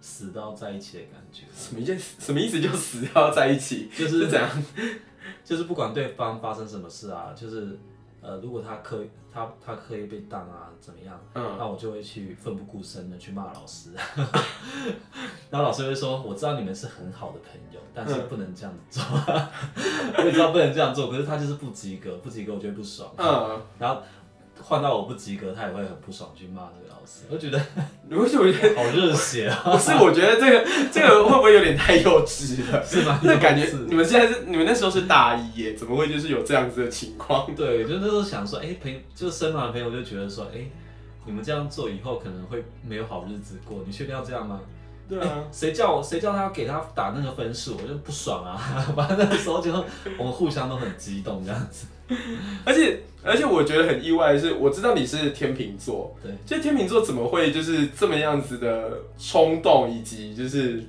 [0.00, 2.16] 死都要在一起的感觉，什么意思？
[2.18, 2.60] 什么意思？
[2.60, 3.88] 就死要在一起？
[3.96, 4.50] 就是是怎样？
[5.44, 7.78] 就是不管对方发生什么事啊，就是
[8.20, 13.90] 呃，如果他课他他可以被当啊怎么样，嗯，那我就会去奋不顾身的去骂老师，
[15.50, 19.04] 然后老师会说，我知道你们是很好的朋友，但是不能这样子做，
[20.18, 24.02] 我也知道不能这样做，可是他就是不及格，不及格我就会不爽，嗯，然后
[24.68, 27.58] 换到我不及格，他也会很不爽去骂那个老师，我觉得
[28.12, 32.84] 我觉得好热血啊，不是，我觉得这个这个会不会有点太幼稚了？
[32.84, 33.18] 是吗？
[33.24, 37.48] 那感觉是你们现在是你们那时候是大一耶，怎么会就是有这样子的情况？
[37.56, 40.60] 对，就那时候想说，哎、朋友就是身旁的朋友就觉得说，哎、
[41.24, 44.60] 你们这样做以后可能会没有好日子过，你确定要这样吗？
[45.08, 48.56] 对啊，谁叫我谁叫他给他打那个分数，我就不爽啊！
[48.94, 49.72] 反正那个时候就
[50.18, 51.86] 我们互相都很激动这样子。
[52.64, 60.82] 而且而且我觉得很意外的是，我知道你是天秤座，对，就天秤座怎么会就是这么样子的冲动，以及就是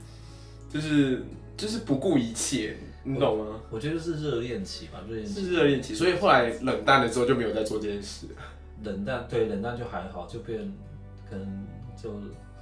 [0.69, 1.23] 就是
[1.57, 3.45] 就是不顾一切，你懂吗？
[3.69, 8.27] 我觉得是热恋期吧，热恋期是热恋期，所以后来冷淡了之后就没有再做这件事。
[8.83, 10.59] 冷淡，对冷淡就还好，就变
[11.29, 11.67] 可能
[12.01, 12.13] 就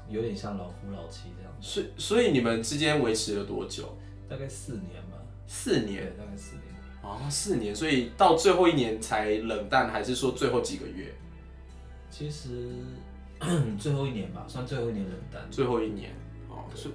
[0.09, 3.97] 有点像老夫老妻这样，所以所以你们之间维持了多久？
[4.29, 5.17] 大概四年吧，
[5.47, 6.63] 四年，大概四年。
[7.01, 11.13] 哦，四年，所以到最后一年才冷淡，还是说最后几个月？
[12.09, 12.69] 其实
[13.79, 15.41] 最后一年吧，算最后一年冷淡。
[15.49, 16.11] 最后一年
[16.49, 16.89] 哦，是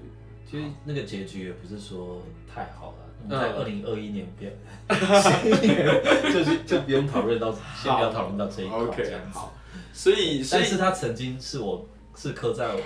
[0.44, 2.20] 其实那个结局也不是说
[2.52, 4.50] 太好了，我们嗯在二零二一年不要，
[6.30, 9.38] 就是就不用讨论到，先不要讨论到这一块这样子。
[9.38, 9.54] 好，
[9.94, 12.80] 所以所以但是他曾经是我是刻在我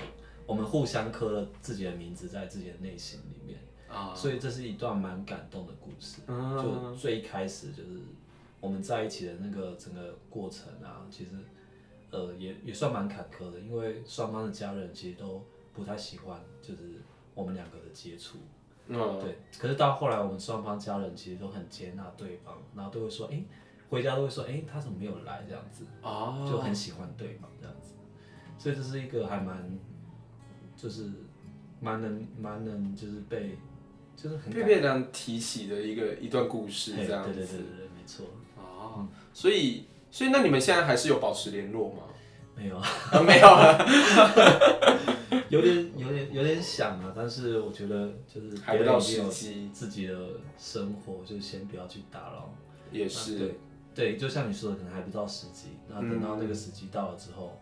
[0.46, 6.22] 我们互相刻了自己的名字在自己的内心里面，啊，所以这是一段蛮感动的故事。
[6.26, 8.00] 嗯就最一开始就是
[8.60, 11.30] 我们在一起的那个整个过程啊，其实
[12.10, 17.00] 呃也也算蛮坎坷的，因为双方的家人其实都不太喜欢，就是
[17.34, 18.38] 我们两个的接触。
[18.88, 23.42] 嗯，对，可是到后来我们双方家人其实都很接纳对方，然后都会说，哎、
[23.90, 27.94] 回家都会说，哎、他怎么没有来这样子，哦，就很喜欢对方这样子，
[28.56, 29.76] 所以这是一个还蛮，
[30.76, 31.10] 就是
[31.80, 33.56] 蛮能蛮能就是被，
[34.16, 42.02] 就是很感被被人提起的一个一段故事这样对对对子对对，没错，哦，所以所以那你们现在还是有保持联络吗？
[42.56, 43.76] 没有， 啊没有啊，
[45.50, 50.18] 有点有点有点想啊，但是我觉得就是还不到别人也有时机，自己的
[50.56, 52.50] 生活，就先不要去打扰。
[52.90, 53.54] 也是，对
[53.94, 55.68] 对，就像你说的，可能还不到时机。
[55.88, 57.60] 那等到那个时机到了之后，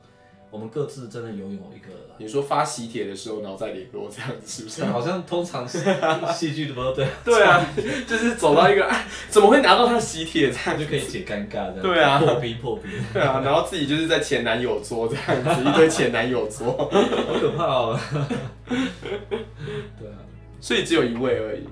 [0.55, 4.85] 我们各自真的拥有一个，你说发喜帖的时候，然后再联络这样子，是不是？
[4.85, 5.81] 好像通常是
[6.33, 7.67] 戏剧的都对，对啊，
[8.07, 11.83] 就是走到一个，哎，怎么会拿到他的喜帖这样就可以解尴尬这样。
[11.83, 17.99] 对啊破冰破冰，对啊，然后自己就是在前男友桌这样子，一堆前男友桌，好可怕哦。
[18.69, 20.23] 对啊，
[20.61, 21.65] 所以只有一位而已。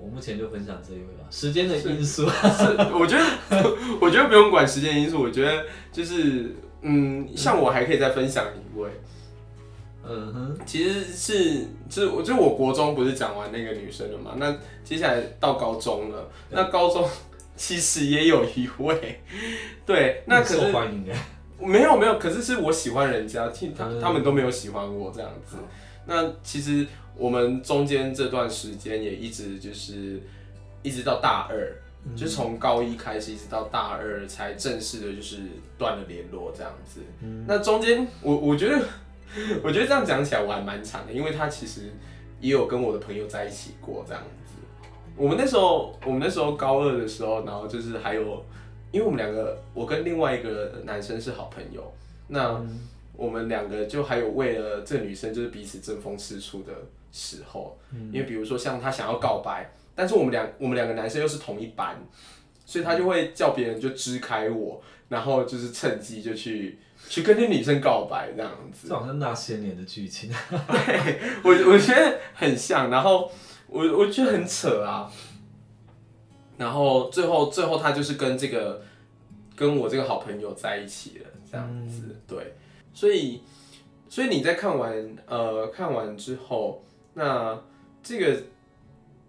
[0.00, 1.26] 我目前就分享这一位吧。
[1.30, 3.24] 时间的因素，是，我觉得，
[4.00, 5.62] 我觉得不用管时间因素，我觉得
[5.92, 8.88] 就是，嗯，像我还可以再分享一位，
[10.02, 17.06] 嗯哼，其实是，就是我，就是我国中不是讲完那个女生了嘛，那接下来到高中了，那高中
[17.56, 19.20] 其实也有一位，
[19.84, 21.12] 对，那可受是欢迎的。
[21.62, 25.56] 没有没有，可是是我喜欢人家，听他嗯他们都没有喜欢我这样子。
[26.06, 30.18] 那其实我们中间这段时间也一直就是
[30.82, 35.42] 一直到大二，嗯就是从高一开始一直到大二才正式的就是
[35.78, 37.00] 断了联络这样子。
[37.22, 38.82] 嗯那中间我我觉得
[39.62, 41.90] 我觉得这样讲起来我还蛮惨的，因为他其实
[42.40, 44.54] 也有跟我的朋友在一起过这样子。
[45.16, 48.44] 我们那时候我们那时候高二的时候，然后就是还有，
[48.90, 51.92] 因为我们两个我跟另外一个男生是好朋友，
[52.28, 52.50] 那。
[52.50, 52.86] 嗯
[53.16, 56.72] 我们两个就还有为了这个女生就是彼此争风吃醋的
[57.12, 61.96] 时候，因为比如说像他想要告白，但是我们两我们两个男生又是同一班，
[62.64, 68.94] 所以他就会叫别人就支开我，然后就是趁机就去去跟那女生告白这样子这。
[68.94, 70.30] 好像那些年的剧情。
[70.50, 73.30] 对我我觉得很像，然后
[73.66, 75.10] 我我觉得很扯啊。
[76.56, 78.82] 然后最后最后他就是跟这个
[79.56, 82.54] 跟我这个好朋友在一起了，这样子、对。
[82.92, 83.42] 所以
[84.08, 87.58] 所以你在看完呃看完之后，那
[88.02, 88.42] 这个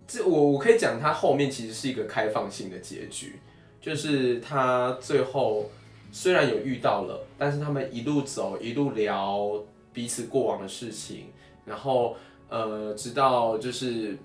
[0.08, 3.40] 这我我可以讲，他后面其实是一个开放性的结局，
[3.80, 5.70] 就是他最后
[6.12, 11.28] 虽然有遇到了，但是他们一路走一路聊彼此过往的事情，
[11.66, 12.16] 然后
[12.50, 14.18] 呃，直到就是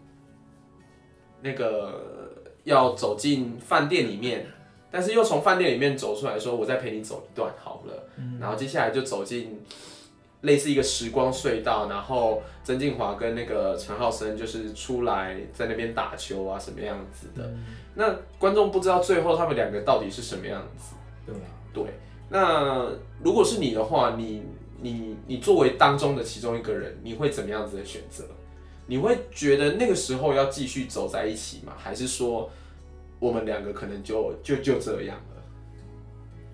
[1.43, 2.33] 那个
[2.65, 4.47] 要走进饭店里面，
[4.91, 8.09] 但是又从饭店里面走出来说，我再陪你走一段好了，
[8.41, 9.61] 然后接下来就走进
[10.47, 17.53] 类似一个时光隧道，然后曾静华跟那个陈浩生就是出来在那边打球啊，什么样子的。
[17.95, 20.95] 那观众不知道最后他们两个到底是什么样子。
[21.27, 21.85] 对啊，对。
[22.29, 22.89] 那
[23.23, 24.43] 如果是你的话，你
[24.81, 28.25] 你你作为当中的其中一个人，你会怎么样子的选择？
[28.87, 31.73] 你会觉得那个时候要继续走在一起吗？
[31.77, 32.49] 还是说
[33.19, 35.43] 我们两个可能就就就这样了？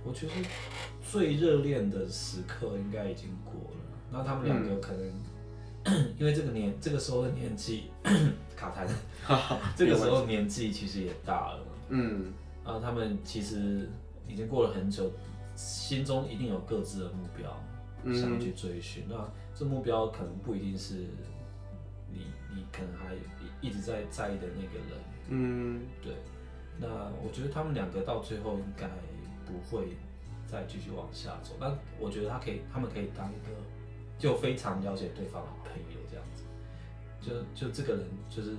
[0.05, 0.33] 我觉得
[1.03, 3.53] 最热恋的时刻应该已经过
[4.13, 4.19] 了。
[4.19, 5.13] 那他们两个可能
[6.19, 7.91] 因为这个年这个时候的年纪
[8.55, 8.87] 卡痰，
[9.75, 11.65] 这个时候年纪其实也大了。
[11.89, 12.33] 嗯，
[12.65, 13.89] 然后他们其实
[14.29, 15.11] 已经过了很久，
[15.57, 17.51] 心中一定有各自的目标，
[18.15, 19.05] 想要去追寻。
[19.09, 21.07] 那这目标可能不一定是。
[22.15, 23.15] 你你可能还
[23.63, 24.99] 一直在在意的那个人，
[25.31, 26.13] 嗯，对，
[26.79, 26.87] 那
[27.25, 28.87] 我觉得他们两个到最后应该
[29.47, 29.97] 不会
[30.47, 31.55] 再继续往下走。
[31.59, 33.49] 那我觉得他可以，他们可以当一个
[34.23, 36.45] 就非常了解对方的朋友这样子。
[37.21, 38.57] 就就这个人就是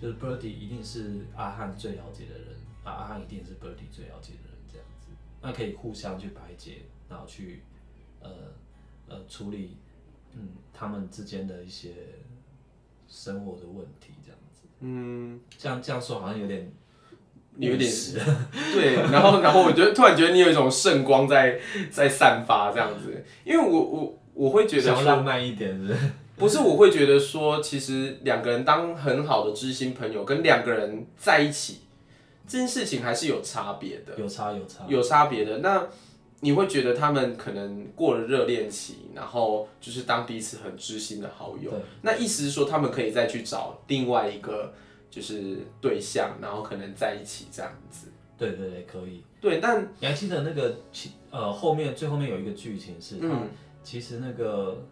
[0.00, 5.08] 就是 Birdy 一定是阿汉最了解的人，啊，阿汉一定是 Birdy 最了解的人这样子。
[5.42, 7.62] 那可以互相去排解，然后去
[8.20, 8.30] 呃
[9.08, 9.76] 呃处理
[10.32, 11.92] 嗯他们之间的一些。
[13.12, 16.72] 生活的问题这样子，嗯，这样这样说好像有点
[17.56, 17.90] 有点
[18.72, 25.96] 对，然后然后我觉得突然觉得你有一种圣光在在散发这样子，因为我我我会觉得浪漫一点是，
[26.36, 31.80] 不是我会觉得说，其实两个人当很好的知心朋友，跟两个人在一起
[32.46, 35.86] 这件事情还是有差别的，有差有差有差别的那。
[36.42, 41.70] 你会觉得他们可能过了热恋期，然后就是当彼此很知心的好友。
[42.00, 44.72] 那意思是说，他们可以再去找另外一个
[45.10, 48.06] 就是对象，然后可能在一起这样子。
[48.38, 49.22] 对对对，可以。
[49.38, 50.74] 对，但你还记得那个
[51.30, 53.46] 呃后面最后面有一个剧情是，嗯，
[53.82, 54.86] 其实那个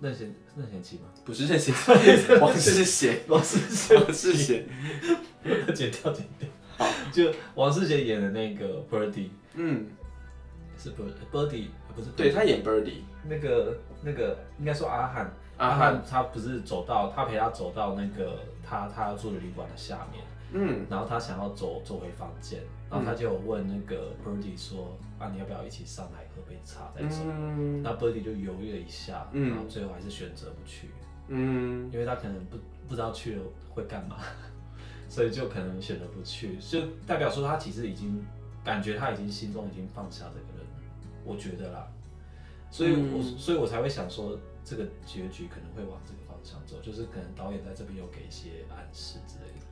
[0.00, 1.02] 任贤任贤齐吗？
[1.24, 4.66] 不是任贤齐， 王世贤，王世贤，王世贤，
[5.74, 6.48] 剪掉剪掉。
[6.78, 9.86] 好，就王世贤演的那个 Birdy，嗯。
[10.82, 10.92] 是
[11.30, 16.02] Birdy，不是对他演 Birdy，那个那个应该说阿汉，阿汉。
[16.08, 27.22] 他不是走到他陪他走到那个他他要住的旅馆的下面，嗯，然后他想要走走回房间，然后他就有问那个 Birdy 说啊你要不要一起上来喝杯茶再走？
[27.82, 30.90] 那 Birdy 就犹豫了一下，然后最后还是选择不去，
[31.28, 32.56] 嗯，因为他可能不
[32.88, 34.16] 不知道去了会干嘛，
[35.08, 38.24] 所以就可能选择不去，就代表说他其实已经
[38.64, 40.66] 感觉他已经心中已经放下这个人。
[41.22, 41.86] 我觉得啦，
[42.70, 49.66] 所以我所以我才会想说，这个结局可能会往这个方向走，就是可能导演在这边有给一些暗示之类的。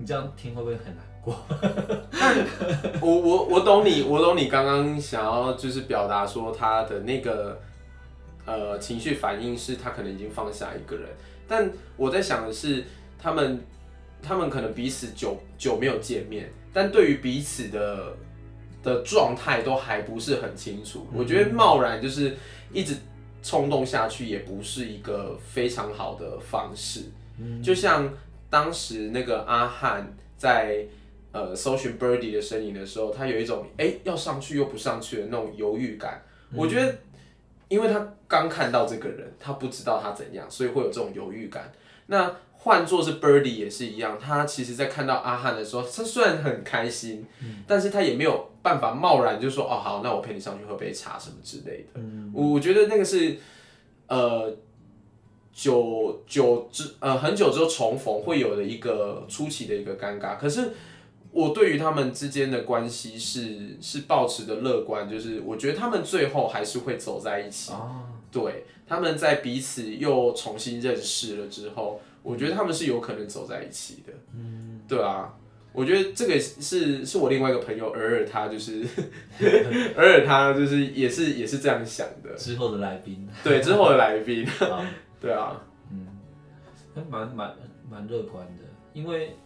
[0.00, 1.36] 你这样听会不会很难过？
[3.00, 7.60] 我我我懂你，我懂你刚刚想要就是表达说他的那个
[8.46, 11.08] 呃情绪反应是他可能已经放下一个人，
[11.46, 12.84] 但我在想的是
[13.18, 13.62] 他们
[14.22, 18.16] 他们可能彼此久久没有见面，但对于彼此的。
[18.82, 22.34] 的状态都还不是很清楚，我觉得贸然就是
[22.72, 22.96] 一直
[23.42, 27.02] 冲动下去，也不是一个非常好的方式。
[27.62, 28.10] 就像
[28.50, 30.84] 当时那个阿汉在
[31.32, 36.22] 呃搜寻 Birdy 的身影的时候，他有一种哎要上去又不上去的那种犹豫感。
[36.52, 36.98] 我觉得，
[37.68, 41.72] 因为他刚看到这个人，他不知道他怎样，所以会有这种犹豫感。
[42.06, 47.24] 那换作是 Birdy 也是一样，他其实在看到阿汉的时候，他虽然很开心，
[47.68, 52.00] 但是他也没有办法贸然就说哦好，那我陪你上去喝杯茶什么之类的。
[52.34, 53.38] 我我觉得那个是
[54.08, 54.52] 呃
[55.52, 60.36] 久久之呃很久之后重逢会有的一个初期的一个尴尬。
[60.36, 60.70] 可是
[61.30, 67.72] 我对于他们之间的关系是是保持的乐观，就是我觉得他们最后还是会走在一起。
[68.30, 72.00] 对，他们在彼此又重新认识了之后。
[72.22, 75.34] 我觉得他们是有可能走在一起的，嗯，对啊，
[75.72, 78.84] 我觉得这个是是我另外一个朋友，尔尔他就是，
[79.96, 82.34] 尔尔他就是也是也是这样想的。
[82.36, 84.46] 之后的来宾，对，之后的来宾，
[85.20, 86.06] 对啊，嗯，
[86.94, 87.54] 还蛮蛮
[87.88, 89.36] 蛮乐观的，因为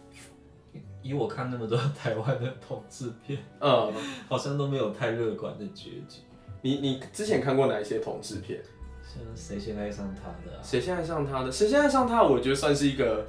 [1.01, 3.93] 以我看那么多 台湾的同志片，嗯，
[4.29, 6.21] 好像都没有太乐观的结局。
[6.61, 8.61] 你你之前看过哪一些同志片？
[9.03, 10.63] 像谁先爱上他的？
[10.63, 11.51] 谁先爱上他的？
[11.51, 12.23] 谁先爱上他？
[12.23, 13.27] 我觉得算是一个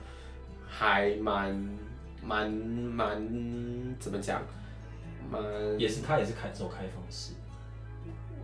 [0.67, 1.55] 还蛮
[2.23, 4.41] 蛮蛮怎么讲？
[5.31, 5.43] 蛮
[5.79, 7.35] 也是他也是开走开放式。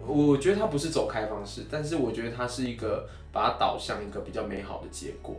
[0.04, 5.34] 我觉得他不是走开放式，但是我觉得他是一个把它导向一个比较美好的结果。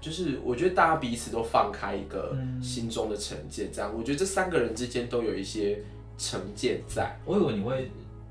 [0.00, 5.82] 就是我觉得大家彼此都放开一个心中的成见，这样我觉得这三个人之间都有一些
[6.18, 7.16] 成见在。
[7.24, 7.90] 我以为你会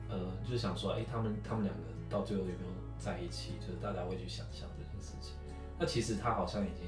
[0.10, 5.34] 呃，就是想说，哎，他们他们两个到最后有没有在一起，就是大家会去想象这件事情。
[5.80, 6.86] 那其实他好像已经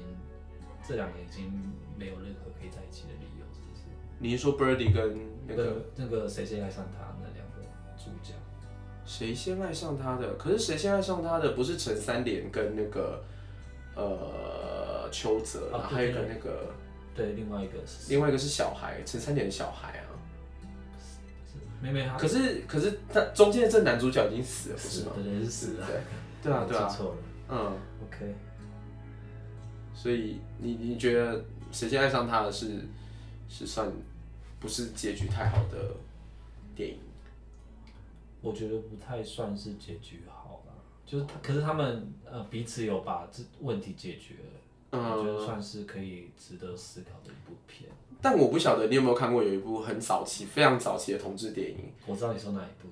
[0.86, 1.50] 这两个已经
[1.98, 3.82] 没有任何可以在一起的理由，是不是？
[4.20, 5.18] 你是说 Birdy 跟
[5.48, 7.62] 那个那个那个谁先爱上他那两个
[7.98, 8.34] 主角，
[9.06, 10.34] 谁先爱上他的？
[10.34, 13.22] 可是谁先爱上他的不是陈三连跟那个
[13.94, 16.68] 呃邱泽，啊然后还有一个那个
[17.14, 20.10] 对，另外一个是另外一个是小孩，陈三连的小孩啊。
[21.80, 25.12] 妹妹她可是可是他中间的这男主角已经死了，不是吗？
[25.14, 26.00] 对对是死了，对
[26.42, 27.16] 对啊对啊记，错了
[27.50, 27.78] 嗯
[28.08, 28.34] ，，OK。
[29.94, 32.80] 所以你你觉得谁先爱上他的是
[33.48, 33.90] 是算
[34.58, 35.94] 不是结局太好的
[36.74, 36.98] 电影？
[38.46, 40.72] 我觉得不太算是结局好了，
[41.04, 44.34] 就是他可是他们呃彼此有把这问题解决
[44.92, 47.90] 了，我觉得算是可以值得思考的一部片。
[48.22, 52.88] 但我不晓得你有没有看过有一部很早期、非常早期的同志电影，我知道你说哪一部，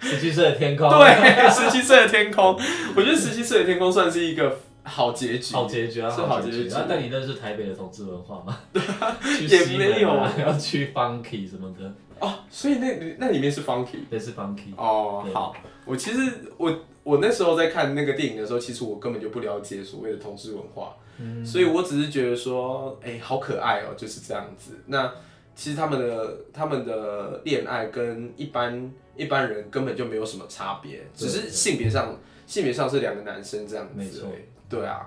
[0.00, 2.54] 十七岁的天空， 对，十七岁的天空。
[2.96, 8.58] 我觉得十七岁的天空算是一个好结局，好结局啊，是好结局啊但你认识台北的同志文化吗？
[9.22, 10.08] 去也没有
[10.38, 12.34] 要去 Funky 什么的，哦。
[12.48, 14.74] 所以那那里面是 Funky 那是 Funky。
[14.76, 15.26] 哦。
[15.32, 15.54] 好，
[15.84, 16.20] 我其实
[16.56, 24.78] 我我那时候在看那个电影的时候，其实我根本就不了解所谓的同志文化，嗯所以我只是觉得说，哎、好可爱哦、就是这样子。
[24.86, 25.10] 那
[25.54, 32.16] 其实他们的他们的恋爱跟一般一般人根本就没有什么差别，只是性别上
[32.46, 33.92] 性别上是两个男生这样子。
[33.94, 34.28] 没错
[34.68, 35.06] 对啊，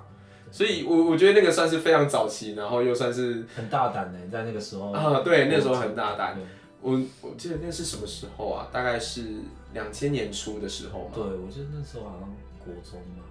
[0.51, 6.37] 所以我我觉得那个算是非常早期，然后又算是很大胆呢，在那个时候啊，对，那时候很大胆。
[6.83, 8.67] 对我我记得那是什么时候啊？
[8.71, 9.23] 大概是
[9.73, 13.23] 两千年初的时候嘛对，我记得那时候好像国中嘛，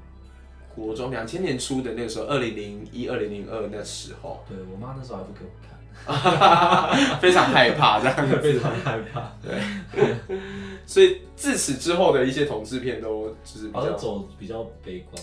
[0.74, 5.72] 国中两千年初的那个时候，二零零一、二零零二那时候，对我妈那时候还不给我看。
[7.20, 8.16] 非常害怕这样。
[8.40, 10.16] 非常害怕，对
[10.86, 15.22] 所以自此之后的一些同志片都就是比较，走比较悲观、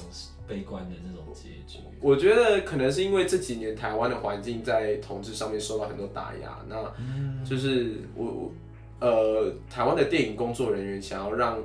[0.50, 1.80] 悲观的那种结局。
[2.02, 8.52] 我觉得可能是因为这几年台湾的环境在同志上面受到很多打压，那嗯，就是我我
[9.00, 11.60] 呃台湾的电影工作人员想要让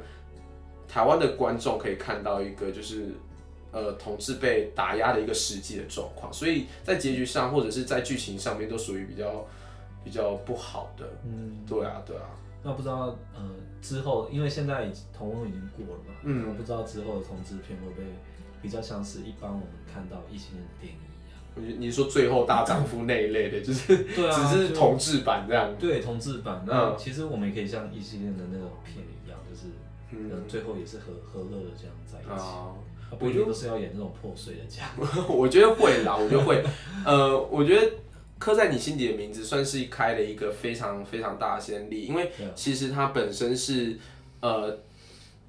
[0.87, 3.07] 台湾的观众可以看到一个就是
[3.72, 9.45] 呃同志被打压的一个实际的状况，所以在结局上或者是在剧情上面都属于比较
[10.05, 11.05] 比较不好的。
[11.24, 12.28] 嗯，对啊，对啊，
[12.62, 13.51] 那不知道呃
[13.82, 18.07] 之后，因为现在已经同婚已经过了嘛，嗯我不知道之后的同志片会不会
[18.65, 21.79] 比较像是一般我们看到异性恋的电影一样。
[21.79, 25.71] 你你说最后大丈夫那一类的，就是对啊， 只是同志版这样。
[25.79, 29.69] 对同志版，那嗯其实我们也可以像异性恋的那种片一样，就是
[30.12, 32.43] 嗯呃最后也是和和乐的这样在一起。
[32.43, 32.73] 啊，
[33.11, 34.85] 啊不一定都是要演这种破碎的家。
[35.29, 36.65] 我觉得会啦，我觉得会。
[37.05, 37.93] 呃，我觉得
[38.39, 43.97] 刻在你心底的名字算是开了一个非常非常大的先例，因为其实它本身是
[44.41, 44.77] 呃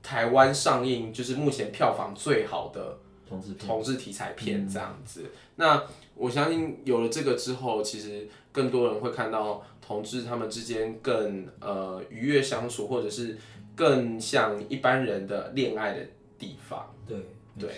[0.04, 2.96] 台湾上映就是目前票房最好的
[3.28, 5.26] 同志，同志题材片这样子。
[5.56, 5.84] 那
[6.16, 13.38] 我相信有了这个之后，其实更多人会看到同志他们之间更呃愉悦相处，或者是
[13.76, 16.08] 更像一般人的恋爱的
[16.38, 16.94] 地方。
[17.08, 17.18] 对
[17.60, 17.70] 对。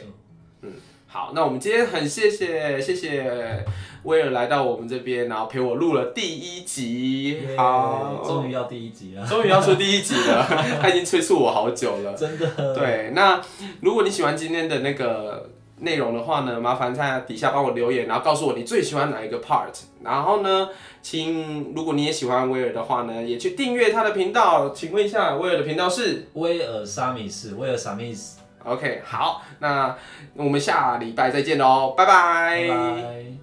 [0.62, 0.76] 没错
[1.10, 3.66] 好，那我们今天很谢谢谢谢
[4.04, 7.32] 威尔来到我们这边，然后陪我录了第一集。
[7.32, 10.46] 耶好，终于要第一集了，终于要出第一集了，
[10.82, 12.14] 他已经催促我好久了。
[12.14, 12.76] 真的。
[12.76, 13.42] 对，那
[13.80, 15.50] 如果你喜欢今天的那个
[15.80, 19.74] 内容的话呢，麻烦在底下帮我留言，然后告诉我你最喜欢哪一个 part。
[20.04, 20.70] 然后呢，
[21.02, 24.72] 请如果你也喜欢威尔的话呢，也去订阅他的频道。
[24.72, 28.37] 请问一下，威尔的频道是威尔沙米斯，威尔沙米斯，
[28.68, 29.96] ？OK，好，那
[30.36, 33.37] 我们下礼拜再见喽，拜拜拜拜。